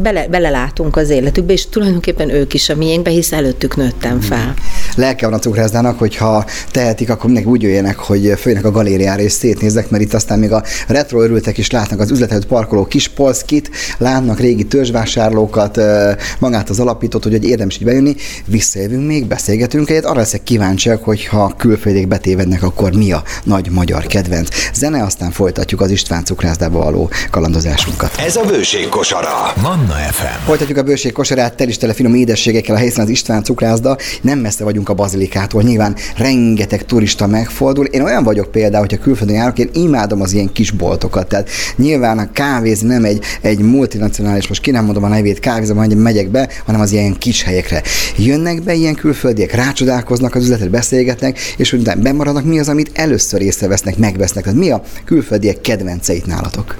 bele, 0.00 0.28
belelátunk 0.28 0.96
az 0.96 1.10
életükbe, 1.10 1.52
és 1.52 1.68
tulajdonképpen 1.68 2.30
ők 2.30 2.54
is 2.54 2.68
a 2.68 2.76
miénkbe, 2.76 3.10
hisz 3.10 3.32
előttük 3.32 3.76
nőttem 3.76 4.20
fel. 4.20 4.54
Lelke 4.96 5.26
van 5.26 5.34
a 5.34 5.38
cukrászdának, 5.38 5.98
hogyha 5.98 6.44
tehetik, 6.70 7.10
akkor 7.10 7.24
mindenki 7.24 7.50
úgy 7.50 7.62
jöjjenek, 7.62 7.98
hogy 7.98 8.32
főnek 8.38 8.64
a 8.64 8.70
galériára 8.70 9.22
és 9.22 9.32
szétnéznek, 9.32 9.90
mert 9.90 10.02
itt 10.02 10.14
aztán 10.14 10.38
még 10.38 10.52
a 10.52 10.64
retro 10.88 11.22
örültek 11.22 11.58
is 11.58 11.70
látnak 11.70 12.00
az 12.00 12.10
üzletet 12.10 12.46
parkoló 12.46 12.84
kis 12.84 13.08
polszkit, 13.08 13.70
látnak 13.98 14.40
régi 14.40 14.64
törzsvásárlókat, 14.64 15.80
magát 16.38 16.70
az 16.70 16.80
alapítót, 16.80 17.22
hogy 17.22 17.44
érdemes 17.44 17.76
így 17.76 17.84
bejönni, 17.84 18.09
visszajövünk 18.46 19.06
még, 19.06 19.26
beszélgetünk 19.26 19.90
egyet, 19.90 20.04
arra 20.04 20.18
leszek 20.18 20.42
kíváncsiak, 20.42 21.04
hogy 21.04 21.26
ha 21.26 21.54
külföldiek 21.56 22.08
betévednek, 22.08 22.62
akkor 22.62 22.92
mi 22.92 23.12
a 23.12 23.22
nagy 23.44 23.70
magyar 23.70 24.06
kedvenc. 24.06 24.48
Zene, 24.74 25.02
aztán 25.02 25.30
folytatjuk 25.30 25.80
az 25.80 25.90
István 25.90 26.24
cukrászdába 26.24 26.78
való 26.78 27.10
kalandozásunkat. 27.30 28.14
Ez 28.18 28.36
a 28.36 28.44
bőség 28.44 28.88
kosara. 28.88 29.52
Manna 29.62 29.94
FM. 29.94 30.44
Folytatjuk 30.44 30.78
a 30.78 30.82
bőség 30.82 31.12
kosarát, 31.12 31.56
tel 31.56 31.68
is 31.68 31.76
tele 31.76 31.92
finom 31.92 32.14
édességekkel 32.14 32.74
a 32.74 32.78
helyszínen 32.78 33.06
az 33.06 33.12
István 33.12 33.42
cukrászda. 33.42 33.96
Nem 34.22 34.38
messze 34.38 34.64
vagyunk 34.64 34.88
a 34.88 34.94
bazilikától, 34.94 35.62
nyilván 35.62 35.96
rengeteg 36.16 36.84
turista 36.84 37.26
megfordul. 37.26 37.84
Én 37.84 38.02
olyan 38.02 38.24
vagyok 38.24 38.50
például, 38.50 38.86
hogyha 38.88 39.02
külföldön 39.02 39.36
járok, 39.36 39.58
én 39.58 39.70
imádom 39.72 40.20
az 40.20 40.32
ilyen 40.32 40.52
kis 40.52 40.70
boltokat. 40.70 41.28
Tehát 41.28 41.48
nyilván 41.76 42.18
a 42.18 42.32
kávéz 42.32 42.80
nem 42.80 43.04
egy, 43.04 43.24
egy 43.40 43.58
multinacionális, 43.58 44.48
most 44.48 44.60
ki 44.60 44.70
nem 44.70 44.84
mondom 44.84 45.04
a 45.04 45.08
nevét 45.08 45.38
kávézom, 45.38 45.76
hogy 45.76 45.96
megyek 45.96 46.28
be, 46.28 46.48
hanem 46.64 46.80
az 46.80 46.92
ilyen 46.92 47.18
kis 47.18 47.42
helyekre. 47.42 47.82
Jönnek 48.16 48.62
be 48.62 48.74
ilyen 48.74 48.94
külföldiek, 48.94 49.52
rácsodálkoznak 49.52 50.34
az 50.34 50.42
üzletet, 50.42 50.70
beszélgetnek, 50.70 51.38
és 51.56 51.70
hogy 51.70 51.82
bemaradnak, 51.82 52.44
mi 52.44 52.58
az, 52.58 52.68
amit 52.68 52.90
először 52.94 53.40
észrevesznek, 53.40 53.96
megvesznek. 53.96 54.44
Tehát 54.44 54.58
mi 54.58 54.70
a 54.70 54.82
külföldiek 55.04 55.60
kedvenceit 55.60 56.26
nálatok? 56.26 56.76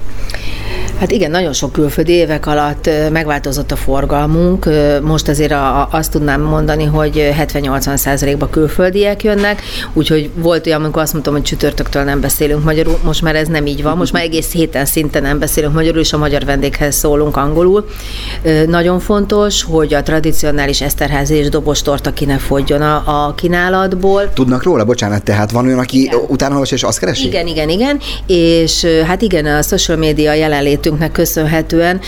Hát 1.01 1.11
igen, 1.11 1.31
nagyon 1.31 1.53
sok 1.53 1.71
külföldi 1.71 2.11
évek 2.11 2.45
alatt 2.45 2.89
megváltozott 3.11 3.71
a 3.71 3.75
forgalmunk. 3.75 4.69
Most 5.01 5.27
azért 5.27 5.51
a, 5.51 5.87
azt 5.91 6.11
tudnám 6.11 6.41
mondani, 6.41 6.83
hogy 6.83 7.33
70-80 7.39 7.95
százalékban 7.95 8.49
külföldiek 8.49 9.23
jönnek, 9.23 9.61
úgyhogy 9.93 10.29
volt 10.35 10.67
olyan, 10.67 10.81
amikor 10.81 11.01
azt 11.01 11.13
mondtam, 11.13 11.33
hogy 11.33 11.43
csütörtöktől 11.43 12.03
nem 12.03 12.21
beszélünk 12.21 12.63
magyarul, 12.63 12.99
most 13.03 13.21
már 13.21 13.35
ez 13.35 13.47
nem 13.47 13.65
így 13.65 13.83
van, 13.83 13.97
most 13.97 14.13
már 14.13 14.23
egész 14.23 14.51
héten 14.51 14.85
szinte 14.85 15.19
nem 15.19 15.39
beszélünk 15.39 15.73
magyarul, 15.73 15.99
és 15.99 16.13
a 16.13 16.17
magyar 16.17 16.45
vendéghez 16.45 16.95
szólunk 16.95 17.37
angolul. 17.37 17.87
Nagyon 18.67 18.99
fontos, 18.99 19.63
hogy 19.63 19.93
a 19.93 20.03
tradicionális 20.03 20.81
eszterházi 20.81 21.35
és 21.35 21.49
dobostorta 21.49 22.13
ki 22.13 22.25
ne 22.25 22.37
fogjon 22.37 22.81
a, 22.81 23.25
a 23.25 23.33
kínálatból. 23.35 24.33
Tudnak 24.33 24.63
róla, 24.63 24.85
bocsánat, 24.85 25.23
tehát 25.23 25.51
van 25.51 25.65
olyan, 25.65 25.79
aki 25.79 26.01
igen. 26.01 26.19
utána 26.27 26.61
és 26.61 26.83
azt 26.83 26.99
keresi? 26.99 27.25
Igen, 27.25 27.47
igen, 27.47 27.69
igen, 27.69 27.99
és 28.27 28.85
hát 29.05 29.21
igen, 29.21 29.45
a 29.45 29.61
social 29.61 29.97
media 29.97 30.33
jelenlétünk 30.33 30.89
életünknek 30.91 31.11
köszönhetően 31.11 31.99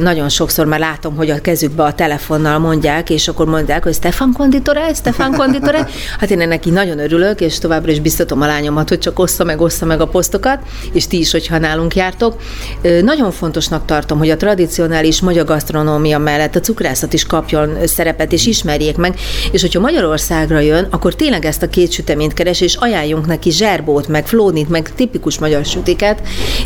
nagyon 0.00 0.28
sokszor 0.28 0.66
már 0.66 0.78
látom, 0.78 1.16
hogy 1.16 1.30
a 1.30 1.40
kezükbe 1.40 1.82
a 1.82 1.92
telefonnal 1.92 2.58
mondják, 2.58 3.10
és 3.10 3.28
akkor 3.28 3.46
mondják, 3.46 3.82
hogy 3.82 3.94
Stefan 3.94 4.32
konditore, 4.32 4.94
Stefan 4.94 5.32
konditore. 5.32 5.88
Hát 6.18 6.30
én 6.30 6.40
ennek 6.40 6.66
így 6.66 6.72
nagyon 6.72 6.98
örülök, 6.98 7.40
és 7.40 7.58
továbbra 7.58 7.90
is 7.90 8.00
biztatom 8.00 8.40
a 8.40 8.46
lányomat, 8.46 8.88
hogy 8.88 8.98
csak 8.98 9.18
ossza 9.18 9.44
meg, 9.44 9.60
ossza 9.60 9.84
meg 9.84 10.00
a 10.00 10.06
posztokat, 10.06 10.58
és 10.92 11.06
ti 11.06 11.18
is, 11.18 11.30
hogyha 11.30 11.58
nálunk 11.58 11.94
jártok. 11.94 12.40
Nagyon 13.02 13.30
fontosnak 13.32 13.84
tartom, 13.84 14.18
hogy 14.18 14.30
a 14.30 14.36
tradicionális 14.36 15.20
magyar 15.20 15.44
gasztronómia 15.44 16.18
mellett 16.18 16.56
a 16.56 16.60
cukrászat 16.60 17.12
is 17.12 17.24
kapjon 17.24 17.76
szerepet, 17.84 18.32
és 18.32 18.46
ismerjék 18.46 18.96
meg, 18.96 19.14
és 19.52 19.60
hogyha 19.60 19.80
Magyarországra 19.80 20.58
jön, 20.60 20.86
akkor 20.90 21.14
tényleg 21.14 21.44
ezt 21.44 21.62
a 21.62 21.68
két 21.68 21.92
süteményt 21.92 22.34
keres, 22.34 22.60
és 22.60 22.74
ajánljunk 22.74 23.26
neki 23.26 23.50
zserbót, 23.50 24.08
meg 24.08 24.26
flónit, 24.26 24.68
meg 24.68 24.90
tipikus 24.94 25.38
magyar 25.38 25.64
sütiket. 25.64 26.20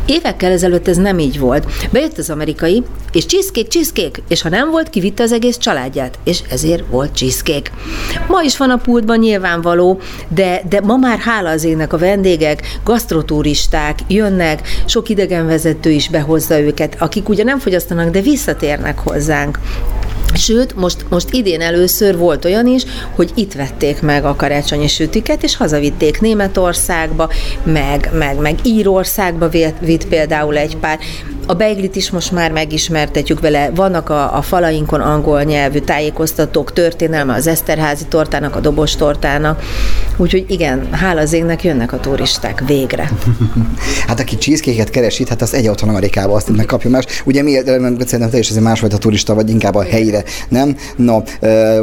Évekkel 0.06 0.52
ezelőtt 0.52 0.88
ez 0.88 0.96
nem 0.96 1.18
így 1.18 1.38
volt 1.38 1.53
volt. 1.54 1.90
Bejött 1.90 2.18
az 2.18 2.30
amerikai, 2.30 2.82
és 3.12 3.26
cheesecake, 3.26 3.68
cheesecake, 3.68 4.20
és 4.28 4.42
ha 4.42 4.48
nem 4.48 4.70
volt, 4.70 4.90
kivitte 4.90 5.22
az 5.22 5.32
egész 5.32 5.56
családját, 5.56 6.18
és 6.24 6.42
ezért 6.50 6.84
volt 6.90 7.16
cheesecake. 7.16 7.70
Ma 8.28 8.42
is 8.42 8.56
van 8.56 8.70
a 8.70 8.76
pultban 8.76 9.18
nyilvánvaló, 9.18 10.00
de, 10.28 10.62
de 10.68 10.80
ma 10.80 10.96
már 10.96 11.18
hála 11.18 11.50
az 11.50 11.64
énnek 11.64 11.92
a 11.92 11.98
vendégek, 11.98 12.78
gasztroturisták 12.84 13.98
jönnek, 14.08 14.68
sok 14.84 15.08
idegenvezető 15.08 15.90
is 15.90 16.08
behozza 16.08 16.60
őket, 16.60 16.96
akik 16.98 17.28
ugye 17.28 17.44
nem 17.44 17.58
fogyasztanak, 17.58 18.10
de 18.10 18.20
visszatérnek 18.20 18.98
hozzánk. 18.98 19.58
Sőt, 20.34 20.76
most, 20.76 21.04
most 21.08 21.32
idén 21.32 21.60
először 21.60 22.16
volt 22.18 22.44
olyan 22.44 22.66
is, 22.66 22.84
hogy 23.14 23.30
itt 23.34 23.52
vették 23.52 24.02
meg 24.02 24.24
a 24.24 24.36
karácsonyi 24.36 24.88
sütiket, 24.88 25.42
és 25.42 25.56
hazavitték 25.56 26.20
Németországba, 26.20 27.30
meg, 27.62 28.10
meg, 28.12 28.38
meg 28.38 28.58
Írországba 28.62 29.48
vitt, 29.48 29.76
vitt 29.80 30.06
például 30.06 30.56
egy 30.56 30.76
pár. 30.76 30.98
A 31.46 31.54
beiglit 31.54 31.96
is 31.96 32.10
most 32.10 32.32
már 32.32 32.52
megismertetjük 32.52 33.40
vele. 33.40 33.70
Vannak 33.74 34.10
a, 34.10 34.36
a 34.36 34.42
falainkon 34.42 35.00
angol 35.00 35.42
nyelvű 35.42 35.78
tájékoztatók, 35.78 36.72
történelme 36.72 37.34
az 37.34 37.46
Eszterházi 37.46 38.04
tortának, 38.08 38.56
a 38.56 38.60
dobos 38.60 38.96
tortának. 38.96 39.62
Úgyhogy 40.16 40.44
igen, 40.48 40.88
hála 40.92 41.20
az 41.20 41.32
égnek 41.32 41.64
jönnek 41.64 41.92
a 41.92 42.00
turisták 42.00 42.62
végre. 42.66 43.10
hát 44.08 44.20
aki 44.20 44.36
cheesecake-et 44.36 44.90
keres 44.90 45.18
itt, 45.18 45.28
hát 45.28 45.42
az 45.42 45.54
egy 45.54 45.68
otthon 45.68 45.88
Amerikába 45.88 46.34
azt 46.34 46.56
megkapja 46.56 46.90
más. 46.90 47.04
Ugye 47.24 47.42
mi, 47.42 47.52
szerintem 47.52 48.30
te 48.30 48.38
is 48.38 48.50
ez 48.50 48.56
másfajta 48.56 48.98
turista 48.98 49.34
vagy, 49.34 49.50
inkább 49.50 49.74
a 49.74 49.82
helyre, 49.82 50.24
nem? 50.48 50.76
No, 50.96 51.22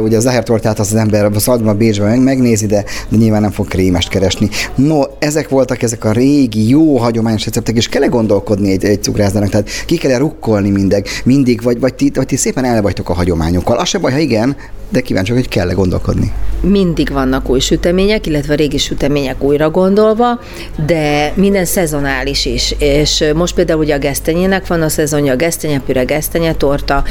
ugye 0.02 0.16
a 0.16 0.20
Zahár 0.20 0.42
tortát 0.42 0.78
az, 0.78 0.92
az 0.92 0.98
ember 0.98 1.24
a 1.24 1.38
Szaldban, 1.38 1.76
Bécsben 1.76 2.18
megnézi, 2.18 2.66
de, 2.66 2.84
de 3.08 3.16
nyilván 3.16 3.40
nem 3.40 3.50
fog 3.50 3.68
krémest 3.68 4.08
keresni. 4.08 4.48
No, 4.74 5.02
ezek 5.18 5.48
voltak 5.48 5.82
ezek 5.82 6.04
a 6.04 6.12
régi, 6.12 6.68
jó 6.68 6.96
hagyományos 6.96 7.44
receptek, 7.44 7.76
és 7.76 7.88
kell 7.88 8.08
gondolkodni 8.08 8.70
egy, 8.70 8.84
egy 8.84 9.02
cukrászdának, 9.02 9.51
tehát 9.52 9.84
ki 9.86 9.96
kell 9.96 10.18
rukkolni 10.18 10.70
mindig, 10.70 11.08
mindig 11.24 11.62
vagy, 11.62 11.80
vagy, 11.80 11.94
ti, 11.94 12.10
vagy 12.14 12.26
ti 12.26 12.36
szépen 12.36 12.64
el 12.64 12.82
vagytok 12.82 13.08
a 13.08 13.14
hagyományokkal. 13.14 13.78
Az 13.78 13.88
se 13.88 13.98
baj, 13.98 14.12
ha 14.12 14.18
igen, 14.18 14.56
de 14.92 15.00
kíváncsiak, 15.00 15.38
hogy 15.38 15.48
kell-e 15.48 15.72
gondolkodni. 15.72 16.32
Mindig 16.60 17.12
vannak 17.12 17.48
új 17.50 17.60
sütemények, 17.60 18.26
illetve 18.26 18.54
régi 18.54 18.78
sütemények 18.78 19.42
újra 19.42 19.70
gondolva, 19.70 20.40
de 20.86 21.32
minden 21.34 21.64
szezonális 21.64 22.44
is. 22.44 22.74
És 22.78 23.24
most 23.34 23.54
például 23.54 23.78
ugye 23.78 23.94
a 23.94 23.98
gesztenyének 23.98 24.66
van 24.66 24.82
a 24.82 24.88
szezonja, 24.88 25.32
a 25.32 25.36
gesztenyepüre, 25.36 26.04
gesztenye 26.04 26.54
torta. 26.54 27.04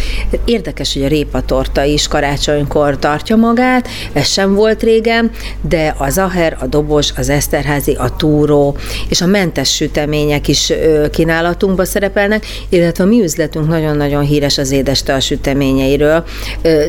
Érdekes, 0.46 0.94
hogy 0.94 1.04
a 1.04 1.08
répa 1.08 1.42
torta 1.42 1.84
is 1.84 2.08
karácsonykor 2.08 3.00
tartja 3.00 3.36
magát, 3.36 3.88
ez 4.14 4.28
sem 4.28 4.54
volt 4.54 4.84
régen, 4.84 5.32
de 5.62 5.96
az 5.98 6.18
aher, 6.18 6.58
a 6.60 6.66
dobos, 6.66 7.12
az 7.18 7.30
eszterházi, 7.30 7.92
a 7.92 8.16
túró 8.16 8.76
és 9.10 9.22
a 9.22 9.26
mentes 9.26 9.76
sütemények 9.76 10.48
is 10.48 10.74
kínálatunkba 11.12 11.86
szerepelnek, 11.86 12.46
illetve 12.70 13.04
a 13.04 13.08
mi 13.08 13.22
üzletünk 13.24 13.68
nagyon-nagyon 13.68 14.24
híres 14.24 14.58
az 14.58 14.72
édeste 14.72 15.14
a 15.14 15.20
süteményeiről. 15.20 16.24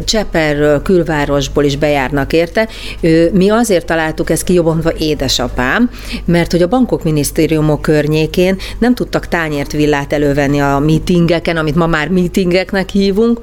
Cseperről, 0.04 0.81
külvárosból 0.82 1.64
is 1.64 1.76
bejárnak 1.76 2.32
érte. 2.32 2.68
Mi 3.32 3.50
azért 3.50 3.86
találtuk 3.86 4.30
ezt 4.30 4.44
ki 4.44 4.52
jobban 4.52 4.82
édesapám, 4.98 5.90
mert 6.24 6.50
hogy 6.50 6.62
a 6.62 6.68
bankok 6.68 7.04
minisztériumok 7.04 7.82
környékén 7.82 8.56
nem 8.78 8.94
tudtak 8.94 9.28
tányért 9.28 9.72
villát 9.72 10.12
elővenni 10.12 10.60
a 10.60 10.78
meetingeken, 10.78 11.56
amit 11.56 11.74
ma 11.74 11.86
már 11.86 12.08
meetingeknek 12.08 12.88
hívunk, 12.88 13.40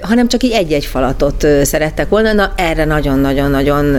hanem 0.00 0.28
csak 0.28 0.42
így 0.42 0.50
egy-egy 0.52 0.84
falatot 0.84 1.46
szerettek 1.62 2.08
volna. 2.08 2.32
Na, 2.32 2.52
erre 2.56 2.84
nagyon-nagyon-nagyon 2.84 3.92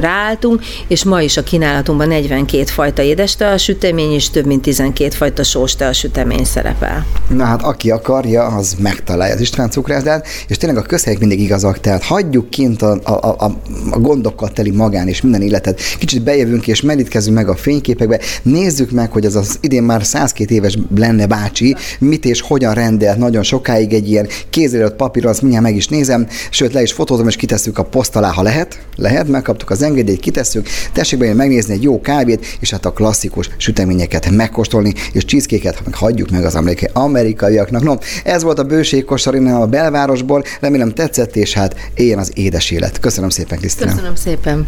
ráálltunk, 0.00 0.62
és 0.88 1.04
ma 1.04 1.22
is 1.22 1.36
a 1.36 1.42
kínálatunkban 1.42 2.08
42 2.08 2.64
fajta 2.64 3.02
édeste 3.02 3.48
a 3.48 3.58
sütemény, 3.58 4.12
és 4.12 4.30
több 4.30 4.46
mint 4.46 4.62
12 4.62 5.10
fajta 5.10 5.42
sóste 5.42 5.86
a 5.86 5.92
sütemény 5.92 6.44
szerepel. 6.44 7.06
Na 7.28 7.44
hát, 7.44 7.62
aki 7.62 7.90
akarja, 7.90 8.46
az 8.46 8.76
megtalálja 8.78 9.34
az 9.34 9.40
István 9.40 9.70
cukrászdát, 9.70 10.26
és 10.48 10.56
tényleg 10.56 10.78
a 10.78 10.86
közhelyek 10.86 11.18
mindig 11.20 11.40
igazak, 11.40 11.80
tehát 11.80 11.99
hagyjuk 12.02 12.50
kint 12.50 12.82
a, 12.82 12.98
a, 13.04 13.36
a, 13.38 13.56
a 13.90 13.98
gondokkal 13.98 14.48
teli 14.48 14.70
magán 14.70 15.08
és 15.08 15.20
minden 15.20 15.42
életet. 15.42 15.80
Kicsit 15.98 16.22
bejövünk 16.22 16.66
és 16.66 16.80
merítkezünk 16.80 17.36
meg 17.36 17.48
a 17.48 17.56
fényképekbe, 17.56 18.20
nézzük 18.42 18.90
meg, 18.90 19.12
hogy 19.12 19.26
az 19.26 19.36
az 19.36 19.58
idén 19.60 19.82
már 19.82 20.04
102 20.04 20.50
éves 20.50 20.78
lenne 20.96 21.26
bácsi, 21.26 21.76
mit 21.98 22.24
és 22.24 22.40
hogyan 22.40 22.74
rendelt 22.74 23.18
nagyon 23.18 23.42
sokáig 23.42 23.92
egy 23.92 24.10
ilyen 24.10 24.28
kézzelőtt 24.50 24.96
papíron, 24.96 25.30
azt 25.30 25.40
mindjárt 25.40 25.64
meg 25.64 25.76
is 25.76 25.88
nézem, 25.88 26.26
sőt 26.50 26.72
le 26.72 26.82
is 26.82 26.92
fotózom, 26.92 27.28
és 27.28 27.36
kitesszük 27.36 27.78
a 27.78 27.84
poszt 27.84 28.16
alá, 28.16 28.30
ha 28.30 28.42
lehet. 28.42 28.78
Lehet, 28.96 29.28
megkaptuk 29.28 29.70
az 29.70 29.82
engedélyt, 29.82 30.20
kitesszük, 30.20 30.68
tessék 30.92 31.18
be 31.18 31.34
megnézni 31.34 31.74
egy 31.74 31.82
jó 31.82 32.00
kávét, 32.00 32.46
és 32.60 32.70
hát 32.70 32.86
a 32.86 32.92
klasszikus 32.92 33.50
süteményeket 33.56 34.30
megkóstolni, 34.30 34.92
és 35.12 35.24
cheesecake-et 35.24 35.82
hagyjuk 35.92 36.30
meg 36.30 36.44
az 36.44 36.58
amerikaiaknak. 36.92 37.82
No, 37.82 37.94
ez 38.24 38.42
volt 38.42 38.58
a 38.58 38.64
bőség 38.64 39.04
a 39.08 39.66
belvárosból, 39.66 40.44
remélem 40.60 40.92
tetszett, 40.92 41.36
és 41.36 41.54
hát 41.54 41.74
éljen 41.94 42.18
az 42.18 42.30
édes 42.34 42.70
élet. 42.70 43.00
Köszönöm 43.00 43.30
szépen, 43.30 43.58
Krisztina. 43.58 43.90
Köszönöm 43.90 44.14
szépen. 44.14 44.66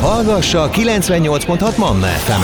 Hallgassa 0.00 0.62
a 0.62 0.70
98.6 0.70 1.76
Manna 1.76 2.06
fm 2.06 2.42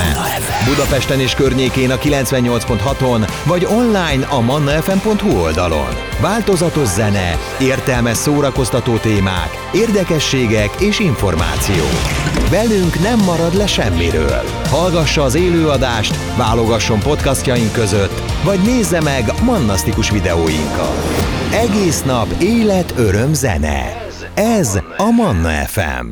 Budapesten 0.68 1.20
és 1.20 1.34
környékén 1.34 1.90
a 1.90 1.96
98.6-on, 1.96 3.30
vagy 3.44 3.64
online 3.70 4.26
a 4.26 4.40
mannafm.hu 4.40 5.40
oldalon. 5.40 5.88
Változatos 6.20 6.88
zene, 6.88 7.38
értelmes 7.60 8.16
szórakoztató 8.16 8.96
témák, 8.96 9.50
érdekességek 9.74 10.70
és 10.80 10.98
információ. 10.98 11.84
Velünk 12.50 13.00
nem 13.00 13.18
marad 13.18 13.54
le 13.54 13.66
semmiről. 13.66 14.42
Hallgassa 14.70 15.22
az 15.22 15.34
élőadást, 15.34 16.16
válogasson 16.36 16.98
podcastjaink 16.98 17.72
között, 17.72 18.22
vagy 18.44 18.60
nézze 18.60 19.00
meg 19.00 19.32
mannasztikus 19.42 20.10
videóinkat. 20.10 21.38
Egész 21.52 22.02
nap 22.02 22.26
élet, 22.40 22.95
öröm, 22.97 23.35
zene. 23.35 24.07
Ez 24.34 24.78
a 24.97 25.11
Manna 25.11 25.49
FM. 25.50 26.08